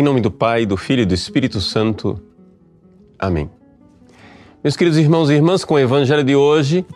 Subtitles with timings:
[0.00, 2.18] Em nome do Pai, do Filho e do Espírito Santo.
[3.18, 3.50] Amém.
[4.64, 6.86] Meus queridos irmãos e irmãs, com o Evangelho de hoje,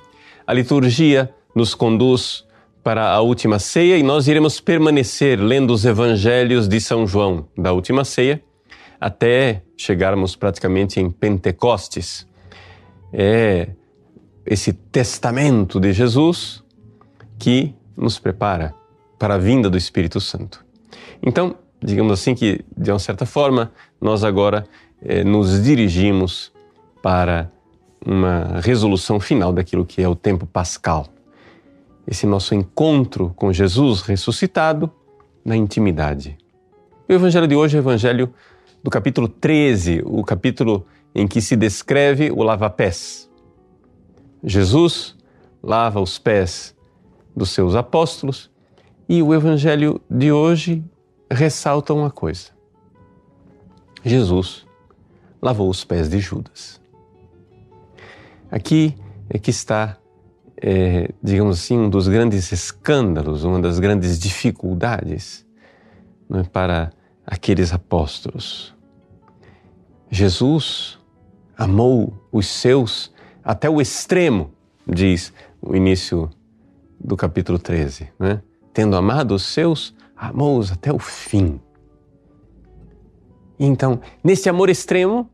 [0.47, 2.47] a liturgia nos conduz
[2.83, 7.75] para a última ceia e nós iremos permanecer lendo os Evangelhos de São João da
[7.75, 8.43] última ceia
[8.99, 12.27] até chegarmos praticamente em Pentecostes.
[13.13, 13.69] É
[14.47, 16.65] esse testamento de Jesus
[17.39, 18.75] que nos prepara
[19.19, 20.65] para a vinda do Espírito Santo.
[21.23, 23.71] Então, digamos assim que, de uma certa forma,
[24.01, 24.67] nós agora
[25.03, 26.51] eh, nos dirigimos
[27.03, 27.51] para
[28.05, 31.07] uma resolução final daquilo que é o tempo pascal.
[32.07, 34.91] Esse nosso encontro com Jesus ressuscitado
[35.45, 36.39] na intimidade.
[37.07, 38.33] O evangelho de hoje é o evangelho
[38.83, 43.31] do capítulo 13, o capítulo em que se descreve o lava-pés.
[44.43, 45.15] Jesus
[45.63, 46.75] lava os pés
[47.37, 48.51] dos seus apóstolos
[49.09, 50.83] e o evangelho de hoje
[51.35, 52.51] ressalta uma coisa.
[54.05, 54.67] Jesus
[55.41, 56.81] lavou os pés de Judas.
[58.51, 58.95] Aqui
[59.29, 59.97] é que está,
[60.57, 65.45] é, digamos assim, um dos grandes escândalos, uma das grandes dificuldades
[66.33, 66.93] é, para
[67.27, 68.75] aqueles apóstolos.
[70.11, 70.99] Jesus
[71.57, 73.13] amou os seus
[73.43, 74.53] até o extremo,
[74.87, 76.31] diz o início
[76.99, 78.09] do capítulo 13.
[78.19, 78.41] Né?
[78.73, 79.95] Tendo amado os seus,
[80.29, 81.61] amou-os até o fim.
[83.59, 85.29] Então, nesse amor extremo,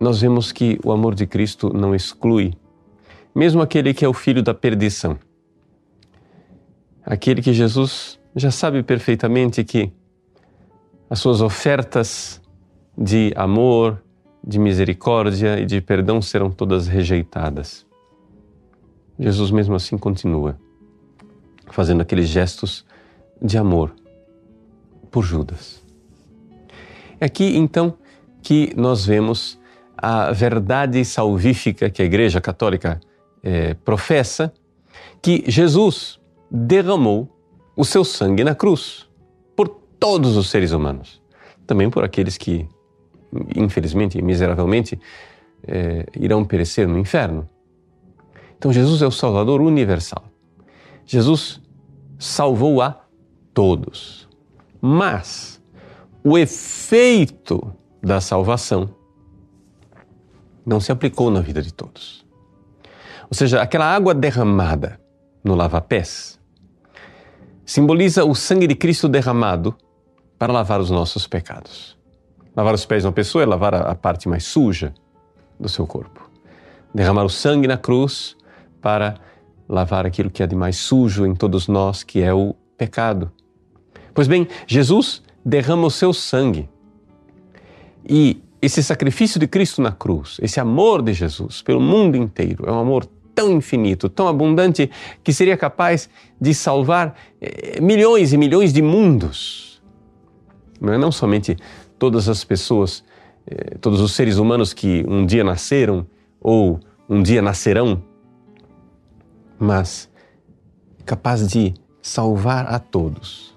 [0.00, 2.54] nós vemos que o amor de Cristo não exclui,
[3.34, 5.18] mesmo aquele que é o filho da perdição.
[7.04, 9.92] Aquele que Jesus já sabe perfeitamente que
[11.08, 12.42] as suas ofertas
[12.98, 14.02] de amor,
[14.44, 17.86] de misericórdia e de perdão serão todas rejeitadas.
[19.18, 20.58] Jesus, mesmo assim, continua
[21.70, 22.84] fazendo aqueles gestos
[23.40, 23.94] de amor
[25.10, 25.82] por Judas.
[27.20, 27.94] É aqui, então,
[28.42, 29.58] que nós vemos
[29.96, 33.00] a verdade salvífica que a Igreja Católica
[33.42, 34.52] é, professa,
[35.22, 37.28] que Jesus derramou
[37.74, 39.08] o seu sangue na cruz
[39.54, 39.68] por
[39.98, 41.22] todos os seres humanos,
[41.66, 42.68] também por aqueles que
[43.54, 44.98] infelizmente e miseravelmente,
[45.66, 47.48] é, irão perecer no inferno.
[48.56, 50.25] Então, Jesus é o Salvador universal.
[51.06, 51.60] Jesus
[52.18, 53.00] salvou a
[53.54, 54.28] todos.
[54.80, 55.62] Mas
[56.22, 57.72] o efeito
[58.02, 58.94] da salvação
[60.64, 62.26] não se aplicou na vida de todos.
[63.30, 65.00] Ou seja, aquela água derramada
[65.42, 66.38] no lava-pés
[67.64, 69.74] simboliza o sangue de Cristo derramado
[70.38, 71.96] para lavar os nossos pecados.
[72.54, 74.94] Lavar os pés de uma pessoa é lavar a, parte mais suja
[75.58, 76.30] do seu corpo.
[76.94, 78.36] Derramar o sangue na cruz
[78.80, 79.14] para
[79.68, 83.30] lavar aquilo que é de mais sujo em todos nós, que é o pecado.
[84.14, 86.68] Pois bem, Jesus derrama o seu sangue.
[88.08, 92.72] E esse sacrifício de Cristo na cruz, esse amor de Jesus pelo mundo inteiro, é
[92.72, 94.90] um amor tão infinito, tão abundante,
[95.22, 96.08] que seria capaz
[96.40, 99.82] de salvar eh, milhões e milhões de mundos.
[100.80, 101.56] Não é não somente
[101.98, 103.04] todas as pessoas,
[103.46, 106.06] eh, todos os seres humanos que um dia nasceram
[106.40, 108.02] ou um dia nascerão,
[109.58, 110.10] mas
[111.04, 113.56] capaz de salvar a todos.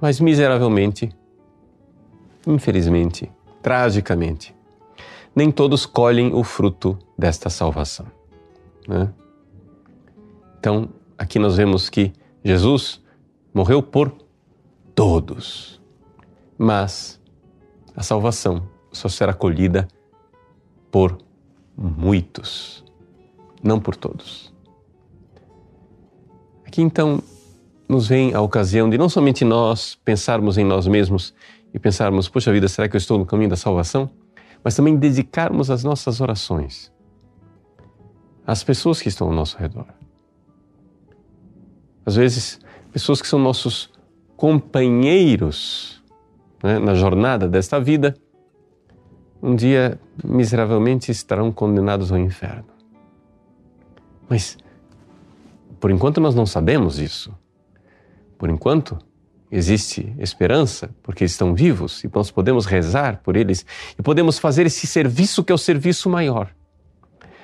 [0.00, 1.10] Mas miseravelmente,
[2.46, 3.30] infelizmente,
[3.62, 4.54] tragicamente,
[5.34, 8.06] nem todos colhem o fruto desta salvação.
[8.86, 9.12] Né?
[10.58, 12.12] Então, aqui nós vemos que
[12.42, 13.02] Jesus
[13.52, 14.12] morreu por
[14.94, 15.74] todos
[16.58, 17.20] mas
[17.94, 19.88] a salvação só será colhida
[20.90, 21.18] por
[21.76, 22.84] muitos,
[23.64, 24.54] não por todos.
[26.66, 27.22] Aqui então
[27.88, 31.34] nos vem a ocasião de não somente nós pensarmos em nós mesmos
[31.72, 34.10] e pensarmos, poxa vida, será que eu estou no caminho da salvação?
[34.62, 36.92] Mas também dedicarmos as nossas orações
[38.46, 39.86] às pessoas que estão ao nosso redor.
[42.04, 42.60] Às vezes,
[42.92, 43.90] pessoas que são nossos
[44.36, 46.02] companheiros
[46.62, 48.14] né, na jornada desta vida,
[49.42, 52.73] um dia miseravelmente estarão condenados ao inferno.
[54.28, 54.56] Mas,
[55.80, 57.34] por enquanto, nós não sabemos isso.
[58.38, 58.98] Por enquanto,
[59.50, 63.64] existe esperança, porque estão vivos e nós podemos rezar por eles
[63.96, 66.52] e podemos fazer esse serviço que é o serviço maior.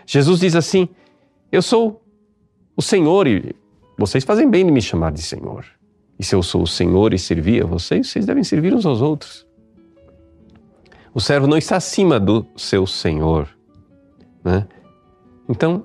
[0.04, 0.88] Jesus diz assim:
[1.52, 2.02] Eu sou
[2.76, 3.54] o Senhor e
[3.96, 5.64] vocês fazem bem de me chamar de Senhor.
[6.18, 9.00] E se eu sou o Senhor e servir a vocês, vocês devem servir uns aos
[9.00, 9.46] outros.
[11.14, 13.48] O servo não está acima do seu Senhor.
[14.42, 14.66] Né?
[15.48, 15.84] Então,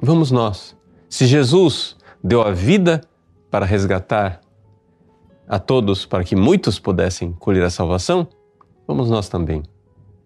[0.00, 0.76] vamos nós.
[1.08, 3.00] Se Jesus deu a vida
[3.50, 4.40] para resgatar
[5.46, 8.26] a todos para que muitos pudessem colher a salvação,
[8.86, 9.62] vamos nós também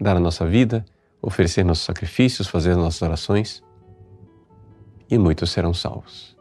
[0.00, 0.84] dar a nossa vida,
[1.20, 3.62] oferecer nossos sacrifícios, fazer as nossas orações
[5.10, 6.36] e muitos serão salvos.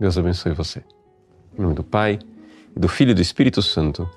[0.00, 0.82] Deus abençoe você.
[1.56, 2.18] Em nome do Pai,
[2.74, 4.08] e do Filho e do Espírito Santo.